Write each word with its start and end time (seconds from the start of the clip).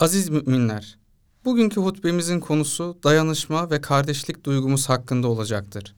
Aziz 0.00 0.28
müminler, 0.28 0.98
bugünkü 1.44 1.80
hutbemizin 1.80 2.40
konusu 2.40 2.98
dayanışma 3.04 3.70
ve 3.70 3.80
kardeşlik 3.80 4.44
duygumuz 4.44 4.88
hakkında 4.88 5.28
olacaktır. 5.28 5.94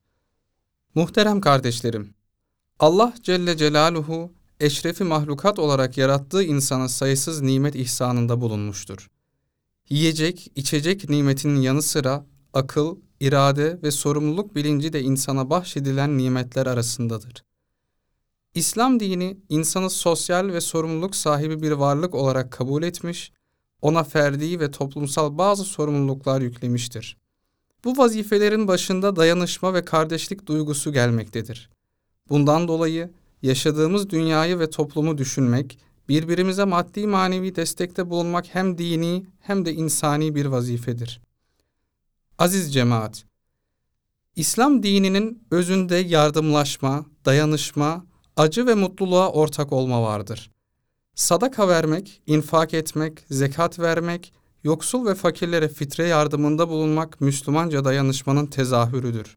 Muhterem 0.95 1.41
kardeşlerim, 1.41 2.15
Allah 2.79 3.15
Celle 3.23 3.57
Celaluhu 3.57 4.33
eşrefi 4.61 5.04
mahlukat 5.04 5.59
olarak 5.59 5.99
yarattığı 5.99 6.43
insana 6.43 6.88
sayısız 6.88 7.41
nimet 7.43 7.75
ihsanında 7.75 8.41
bulunmuştur. 8.41 9.11
Yiyecek, 9.88 10.53
içecek 10.54 11.08
nimetinin 11.08 11.60
yanı 11.60 11.82
sıra 11.82 12.26
akıl, 12.53 12.96
irade 13.21 13.82
ve 13.82 13.90
sorumluluk 13.90 14.54
bilinci 14.54 14.92
de 14.92 15.03
insana 15.03 15.50
bahşedilen 15.50 16.19
nimetler 16.19 16.66
arasındadır. 16.66 17.45
İslam 18.55 19.00
dini 19.00 19.37
insanı 19.48 19.91
sosyal 19.91 20.48
ve 20.48 20.60
sorumluluk 20.60 21.16
sahibi 21.16 21.62
bir 21.62 21.73
varlık 21.73 22.14
olarak 22.14 22.52
kabul 22.52 22.82
etmiş 22.82 23.32
ona 23.83 24.05
ferdi 24.05 24.60
ve 24.60 24.70
toplumsal 24.70 25.38
bazı 25.38 25.65
sorumluluklar 25.65 26.41
yüklemiştir. 26.41 27.16
Bu 27.84 27.98
vazifelerin 27.98 28.69
başında 28.69 29.16
dayanışma 29.16 29.74
ve 29.74 29.84
kardeşlik 29.84 30.47
duygusu 30.47 30.93
gelmektedir. 30.93 31.70
Bundan 32.29 32.69
dolayı 32.69 33.10
yaşadığımız 33.43 34.10
dünyayı 34.10 34.59
ve 34.59 34.71
toplumu 34.71 35.19
düşünmek, 35.19 35.79
birbirimize 36.09 36.65
maddi 36.65 37.07
manevi 37.07 37.57
destekte 37.57 38.10
bulunmak 38.10 38.55
hem 38.55 38.79
dini 38.79 39.27
hem 39.41 39.65
de 39.65 39.73
insani 39.73 40.35
bir 40.35 40.46
vazifedir. 40.46 41.21
Aziz 42.38 42.74
cemaat, 42.74 43.24
İslam 44.37 44.83
dininin 44.83 45.43
özünde 45.51 45.96
yardımlaşma, 45.96 47.07
dayanışma, 47.24 48.07
acı 48.37 48.66
ve 48.66 48.74
mutluluğa 48.74 49.33
ortak 49.33 49.73
olma 49.73 50.02
vardır. 50.02 50.51
Sadaka 51.15 51.69
vermek, 51.69 52.23
infak 52.27 52.75
etmek, 52.75 53.25
zekat 53.30 53.79
vermek, 53.79 54.33
yoksul 54.65 55.07
ve 55.07 55.15
fakirlere 55.15 55.69
fitre 55.69 56.07
yardımında 56.07 56.69
bulunmak 56.69 57.21
Müslümanca 57.21 57.85
dayanışmanın 57.85 58.46
tezahürüdür. 58.46 59.37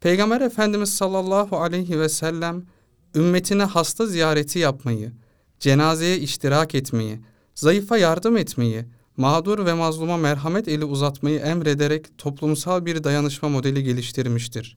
Peygamber 0.00 0.40
Efendimiz 0.40 0.94
sallallahu 0.94 1.56
aleyhi 1.56 2.00
ve 2.00 2.08
sellem 2.08 2.66
ümmetine 3.14 3.64
hasta 3.64 4.06
ziyareti 4.06 4.58
yapmayı, 4.58 5.12
cenazeye 5.60 6.18
iştirak 6.18 6.74
etmeyi, 6.74 7.20
zayıfa 7.54 7.98
yardım 7.98 8.36
etmeyi, 8.36 8.84
mağdur 9.16 9.66
ve 9.66 9.74
mazluma 9.74 10.16
merhamet 10.16 10.68
eli 10.68 10.84
uzatmayı 10.84 11.38
emrederek 11.38 12.18
toplumsal 12.18 12.86
bir 12.86 13.04
dayanışma 13.04 13.48
modeli 13.48 13.84
geliştirmiştir. 13.84 14.76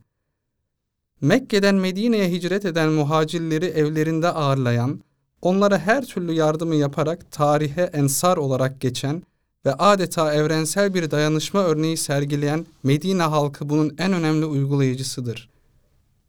Mekke'den 1.22 1.76
Medine'ye 1.76 2.32
hicret 2.32 2.66
eden 2.66 2.90
muhacirleri 2.90 3.66
evlerinde 3.66 4.28
ağırlayan, 4.28 5.02
onlara 5.44 5.80
her 5.80 6.06
türlü 6.06 6.34
yardımı 6.34 6.76
yaparak 6.76 7.32
tarihe 7.32 7.82
ensar 7.82 8.38
olarak 8.38 8.82
geçen 8.82 9.24
ve 9.66 9.74
adeta 9.74 10.34
evrensel 10.34 10.94
bir 10.94 11.12
dayanışma 11.12 11.64
örneği 11.64 11.98
sergileyen 11.98 12.66
Medine 12.84 13.24
halkı 13.24 13.70
bunun 13.70 13.96
en 13.98 14.14
önemli 14.14 14.46
uygulayıcısıdır. 14.46 15.50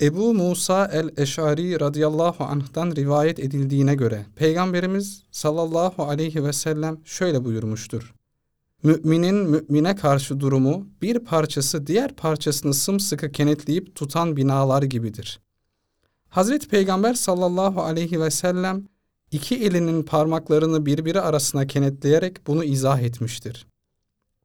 Ebu 0.01 0.34
Musa 0.34 0.91
el-Eşari 0.93 1.81
radıyallahu 1.81 2.45
anh'tan 2.45 2.97
rivayet 2.97 3.39
edildiğine 3.39 3.95
göre 3.95 4.27
Peygamberimiz 4.37 5.23
sallallahu 5.31 6.03
aleyhi 6.03 6.45
ve 6.45 6.53
sellem 6.53 6.99
şöyle 7.05 7.45
buyurmuştur. 7.45 8.15
Müminin 8.83 9.34
mümine 9.34 9.97
karşı 9.97 10.41
durumu 10.41 10.87
bir 11.03 11.19
parçası 11.19 11.87
diğer 11.87 12.17
parçasını 12.17 12.75
sımsıkı 12.75 13.33
kenetleyip 13.33 13.95
tutan 13.95 14.37
binalar 14.37 14.83
gibidir. 14.83 15.41
Hazreti 16.28 16.69
Peygamber 16.69 17.15
sallallahu 17.15 17.83
aleyhi 17.83 18.21
ve 18.21 18.31
sellem 18.31 18.84
iki 19.35 19.57
elinin 19.57 20.03
parmaklarını 20.03 20.87
birbiri 20.87 21.21
arasına 21.21 21.67
kenetleyerek 21.67 22.47
bunu 22.47 22.65
izah 22.65 23.01
etmiştir. 23.01 23.67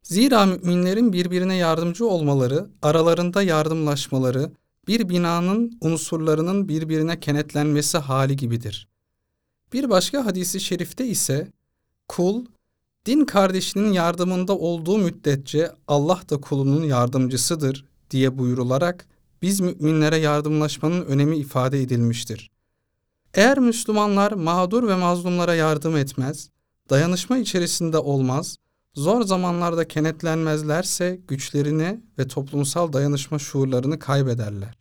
Zira 0.03 0.45
müminlerin 0.45 1.13
birbirine 1.13 1.55
yardımcı 1.55 2.07
olmaları, 2.07 2.69
aralarında 2.81 3.43
yardımlaşmaları, 3.43 4.51
bir 4.87 5.09
binanın 5.09 5.77
unsurlarının 5.81 6.69
birbirine 6.69 7.19
kenetlenmesi 7.19 7.97
hali 7.97 8.35
gibidir. 8.35 8.87
Bir 9.73 9.89
başka 9.89 10.25
hadisi 10.25 10.59
şerifte 10.59 11.07
ise 11.07 11.51
kul 12.07 12.45
din 13.05 13.25
kardeşinin 13.25 13.91
yardımında 13.93 14.57
olduğu 14.57 14.97
müddetçe 14.97 15.71
Allah 15.87 16.21
da 16.29 16.41
kulunun 16.41 16.83
yardımcısıdır 16.83 17.85
diye 18.11 18.37
buyurularak 18.37 19.05
biz 19.41 19.59
müminlere 19.59 20.17
yardımlaşmanın 20.17 21.05
önemi 21.05 21.37
ifade 21.37 21.81
edilmiştir. 21.81 22.49
Eğer 23.33 23.59
Müslümanlar 23.59 24.31
mağdur 24.31 24.87
ve 24.87 24.95
mazlumlara 24.95 25.55
yardım 25.55 25.97
etmez, 25.97 26.49
dayanışma 26.89 27.37
içerisinde 27.37 27.97
olmaz, 27.97 28.55
zor 28.93 29.21
zamanlarda 29.21 29.87
kenetlenmezlerse 29.87 31.19
güçlerini 31.27 31.99
ve 32.19 32.27
toplumsal 32.27 32.93
dayanışma 32.93 33.39
şuurlarını 33.39 33.99
kaybederler. 33.99 34.77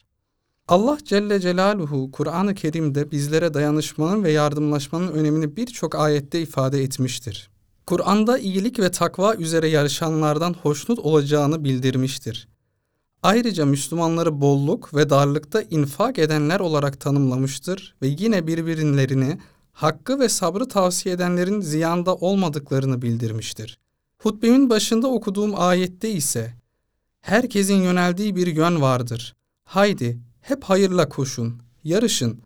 Allah 0.69 0.99
Celle 1.05 1.41
Celaluhu 1.41 2.11
Kur'an-ı 2.11 2.55
Kerim'de 2.55 3.11
bizlere 3.11 3.55
dayanışmanın 3.55 4.25
ve 4.25 4.31
yardımlaşmanın 4.33 5.13
önemini 5.13 5.57
birçok 5.57 5.95
ayette 5.95 6.41
ifade 6.41 6.83
etmiştir. 6.83 7.51
Kur'an'da 7.87 8.39
iyilik 8.39 8.79
ve 8.79 8.91
takva 8.91 9.35
üzere 9.35 9.69
yarışanlardan 9.69 10.55
hoşnut 10.63 10.99
olacağını 10.99 11.65
bildirmiştir. 11.65 12.49
Ayrıca 13.29 13.67
Müslümanları 13.67 14.41
bolluk 14.41 14.95
ve 14.95 15.11
darlıkta 15.11 15.63
infak 15.63 16.19
edenler 16.19 16.61
olarak 16.61 17.01
tanımlamıştır 17.01 17.95
ve 18.03 18.07
yine 18.07 18.47
birbirlerini 18.47 19.39
hakkı 19.73 20.21
ve 20.21 20.29
sabrı 20.29 20.69
tavsiye 20.69 21.15
edenlerin 21.15 21.61
ziyanda 21.61 22.15
olmadıklarını 22.15 23.03
bildirmiştir. 23.03 23.79
Hutbemin 24.19 24.71
başında 24.71 25.09
okuduğum 25.09 25.61
ayette 25.61 26.11
ise 26.11 26.55
herkesin 27.21 27.83
yöneldiği 27.83 28.37
bir 28.37 28.47
yön 28.47 28.81
vardır. 28.81 29.37
Haydi 29.65 30.19
hep 30.41 30.65
hayırla 30.65 31.09
koşun, 31.09 31.63
yarışın. 31.85 32.41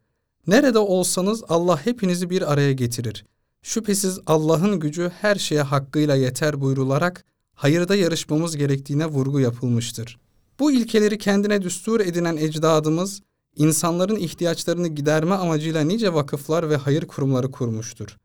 Nerede 0.46 0.78
olsanız 0.78 1.44
Allah 1.48 1.86
hepinizi 1.86 2.30
bir 2.30 2.52
araya 2.52 2.72
getirir. 2.72 3.24
Şüphesiz 3.62 4.18
Allah'ın 4.26 4.80
gücü 4.80 5.12
her 5.20 5.36
şeye 5.36 5.62
hakkıyla 5.62 6.14
yeter 6.14 6.60
buyrularak 6.60 7.24
hayırda 7.54 7.96
yarışmamız 7.96 8.56
gerektiğine 8.56 9.06
vurgu 9.06 9.40
yapılmıştır. 9.40 10.18
Bu 10.58 10.72
ilkeleri 10.72 11.18
kendine 11.18 11.62
düstur 11.62 12.00
edinen 12.00 12.36
ecdadımız, 12.36 13.22
insanların 13.56 14.16
ihtiyaçlarını 14.16 14.88
giderme 14.88 15.34
amacıyla 15.34 15.80
nice 15.80 16.14
vakıflar 16.14 16.70
ve 16.70 16.76
hayır 16.76 17.06
kurumları 17.06 17.50
kurmuştur. 17.50 18.16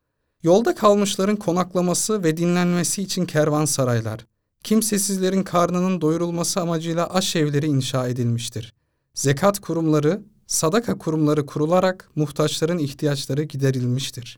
Yolda 0.44 0.76
kalmışların 0.76 1.36
konaklaması 1.36 2.24
ve 2.24 2.38
dinlenmesi 2.38 3.02
için 3.02 3.26
kervansaraylar, 3.26 4.26
kimsesizlerin 4.64 5.44
karnının 5.44 6.02
doyurulması 6.02 6.62
amacıyla 6.62 7.14
aşevleri 7.14 7.66
inşa 7.66 8.08
edilmiştir. 8.08 8.74
Zekat 9.14 9.60
kurumları, 9.60 10.22
sadaka 10.48 10.98
kurumları 10.98 11.46
kurularak 11.46 12.10
muhtaçların 12.16 12.78
ihtiyaçları 12.78 13.44
giderilmiştir. 13.44 14.38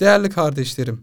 Değerli 0.00 0.30
kardeşlerim, 0.30 1.02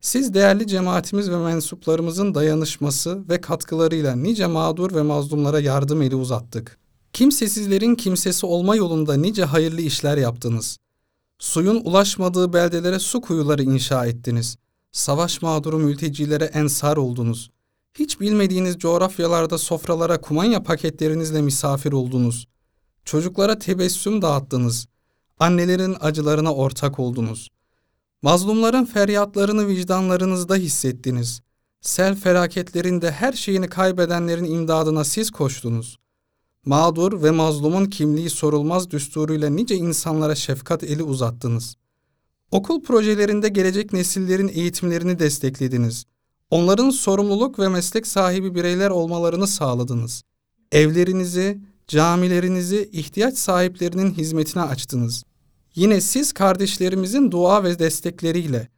siz 0.00 0.34
değerli 0.34 0.66
cemaatimiz 0.66 1.30
ve 1.30 1.36
mensuplarımızın 1.36 2.34
dayanışması 2.34 3.28
ve 3.28 3.40
katkılarıyla 3.40 4.16
nice 4.16 4.46
mağdur 4.46 4.94
ve 4.94 5.02
mazlumlara 5.02 5.60
yardım 5.60 6.02
eli 6.02 6.14
uzattık. 6.14 6.78
Kimsesizlerin 7.12 7.94
kimsesi 7.94 8.46
olma 8.46 8.76
yolunda 8.76 9.14
nice 9.14 9.44
hayırlı 9.44 9.80
işler 9.80 10.16
yaptınız. 10.16 10.78
Suyun 11.38 11.80
ulaşmadığı 11.84 12.52
beldelere 12.52 12.98
su 12.98 13.20
kuyuları 13.20 13.62
inşa 13.62 14.06
ettiniz. 14.06 14.56
Savaş 14.92 15.42
mağduru 15.42 15.78
mültecilere 15.78 16.44
ensar 16.44 16.96
oldunuz. 16.96 17.50
Hiç 17.94 18.20
bilmediğiniz 18.20 18.78
coğrafyalarda 18.78 19.58
sofralara 19.58 20.20
kumanya 20.20 20.62
paketlerinizle 20.62 21.42
misafir 21.42 21.92
oldunuz. 21.92 22.46
Çocuklara 23.04 23.58
tebessüm 23.58 24.22
dağıttınız. 24.22 24.86
Annelerin 25.38 25.96
acılarına 26.00 26.54
ortak 26.54 26.98
oldunuz.'' 26.98 27.59
Mazlumların 28.22 28.84
feryatlarını 28.84 29.68
vicdanlarınızda 29.68 30.56
hissettiniz. 30.56 31.40
Sel 31.80 32.16
felaketlerinde 32.16 33.10
her 33.10 33.32
şeyini 33.32 33.68
kaybedenlerin 33.68 34.44
imdadına 34.44 35.04
siz 35.04 35.30
koştunuz. 35.30 35.98
Mağdur 36.66 37.22
ve 37.22 37.30
mazlumun 37.30 37.84
kimliği 37.84 38.30
sorulmaz 38.30 38.90
düsturuyla 38.90 39.50
nice 39.50 39.74
insanlara 39.74 40.34
şefkat 40.34 40.84
eli 40.84 41.02
uzattınız. 41.02 41.74
Okul 42.50 42.82
projelerinde 42.82 43.48
gelecek 43.48 43.92
nesillerin 43.92 44.48
eğitimlerini 44.48 45.18
desteklediniz. 45.18 46.04
Onların 46.50 46.90
sorumluluk 46.90 47.58
ve 47.58 47.68
meslek 47.68 48.06
sahibi 48.06 48.54
bireyler 48.54 48.90
olmalarını 48.90 49.46
sağladınız. 49.46 50.22
Evlerinizi, 50.72 51.60
camilerinizi 51.88 52.90
ihtiyaç 52.92 53.38
sahiplerinin 53.38 54.10
hizmetine 54.10 54.62
açtınız. 54.62 55.24
Yine 55.74 56.00
siz 56.00 56.32
kardeşlerimizin 56.32 57.30
dua 57.30 57.64
ve 57.64 57.78
destekleriyle 57.78 58.68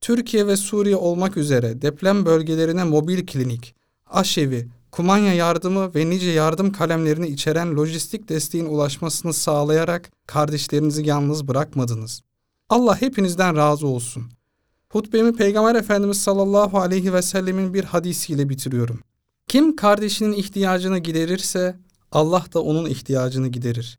Türkiye 0.00 0.46
ve 0.46 0.56
Suriye 0.56 0.96
olmak 0.96 1.36
üzere 1.36 1.82
deprem 1.82 2.26
bölgelerine 2.26 2.84
mobil 2.84 3.26
klinik, 3.26 3.74
aşevi, 4.06 4.68
kumanya 4.90 5.34
yardımı 5.34 5.94
ve 5.94 6.10
nice 6.10 6.30
yardım 6.30 6.72
kalemlerini 6.72 7.28
içeren 7.28 7.76
lojistik 7.76 8.28
desteğin 8.28 8.66
ulaşmasını 8.66 9.32
sağlayarak 9.32 10.10
kardeşlerinizi 10.26 11.06
yalnız 11.06 11.48
bırakmadınız. 11.48 12.22
Allah 12.68 13.00
hepinizden 13.00 13.56
razı 13.56 13.86
olsun. 13.86 14.24
Hutbemi 14.88 15.36
Peygamber 15.36 15.74
Efendimiz 15.74 16.22
sallallahu 16.22 16.78
aleyhi 16.78 17.12
ve 17.12 17.22
sellemin 17.22 17.74
bir 17.74 17.84
hadisiyle 17.84 18.48
bitiriyorum. 18.48 19.00
Kim 19.48 19.76
kardeşinin 19.76 20.32
ihtiyacını 20.32 20.98
giderirse 20.98 21.76
Allah 22.12 22.44
da 22.54 22.62
onun 22.62 22.86
ihtiyacını 22.86 23.48
giderir. 23.48 23.98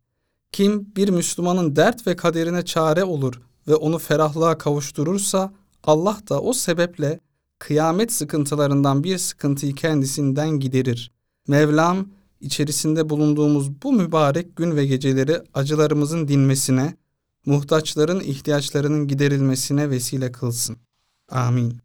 Kim 0.54 0.96
bir 0.96 1.10
Müslümanın 1.10 1.76
dert 1.76 2.08
ve 2.08 2.16
kaderine 2.16 2.66
çare 2.66 3.04
olur 3.04 3.42
ve 3.68 3.76
onu 3.76 4.00
ferahlığa 4.00 4.58
kavuşturursa 4.58 5.54
Allah 5.84 6.18
da 6.30 6.42
o 6.42 6.54
sebeple 6.54 7.20
kıyamet 7.60 8.14
sıkıntılarından 8.14 9.04
bir 9.04 9.18
sıkıntıyı 9.18 9.76
kendisinden 9.76 10.50
giderir. 10.50 11.12
Mevlam 11.48 12.08
içerisinde 12.42 13.10
bulunduğumuz 13.10 13.82
bu 13.84 13.94
mübarek 13.94 14.56
gün 14.56 14.76
ve 14.76 14.86
geceleri 14.86 15.42
acılarımızın 15.54 16.28
dinmesine, 16.28 16.98
muhtaçların 17.46 18.20
ihtiyaçlarının 18.20 19.08
giderilmesine 19.08 19.90
vesile 19.90 20.32
kılsın. 20.32 20.78
Amin. 21.32 21.83